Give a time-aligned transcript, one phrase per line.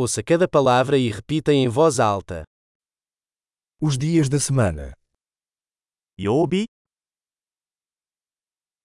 [0.00, 2.44] Ouça cada palavra e repita em voz alta.
[3.82, 4.94] Os dias da semana:
[6.16, 6.68] 曜日、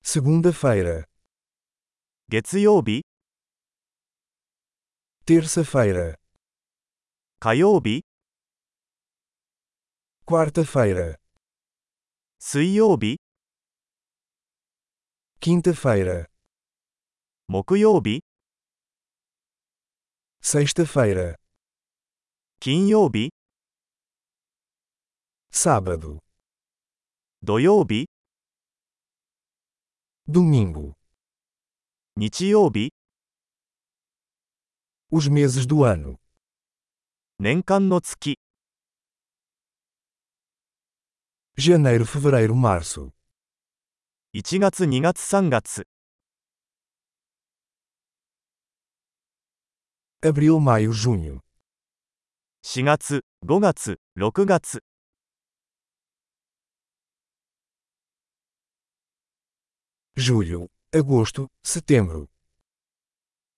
[0.02, 1.08] segunda-feira,
[2.28, 3.04] 月曜日、
[5.24, 6.18] terça-feira,
[7.40, 8.02] 火曜日、
[10.26, 11.20] quarta-feira,
[12.40, 13.20] 水曜日、
[15.40, 16.28] quinta-feira,
[17.48, 18.24] 木曜日、
[20.43, 21.37] sexta-feira,
[22.61, 23.31] 金曜日、
[25.53, 26.19] sábado,
[27.43, 28.09] 土曜日、
[30.29, 30.95] domingo.
[32.17, 32.93] 日曜日、
[35.11, 36.19] Os meses do ano:
[37.39, 38.39] 年間の月、
[41.57, 43.13] janeiro, fevereiro, março,
[44.33, 45.87] 1月、2月、3月、
[50.23, 51.41] abril, maio, junho,
[52.63, 54.81] 4月、5月、6月、
[60.17, 62.29] julho, agosto, setembro,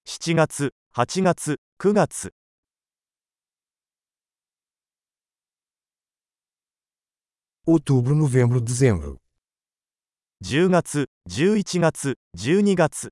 [0.05, 2.31] 7月、8月、9月、
[7.67, 9.19] outubro, novembro, dezembro,
[10.43, 13.11] 10月、11月、12月、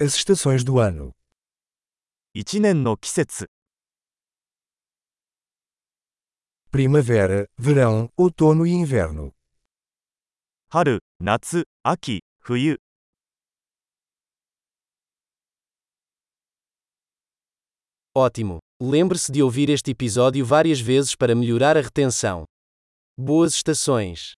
[0.00, 1.12] as estações do ano:
[2.34, 3.46] 1年の季節、
[6.70, 9.32] primavera, verão, outono e inverno,
[10.70, 12.78] 春、夏、秋、冬、
[18.14, 18.58] Ótimo!
[18.80, 22.44] Lembre-se de ouvir este episódio várias vezes para melhorar a retenção.
[23.16, 24.34] Boas estações!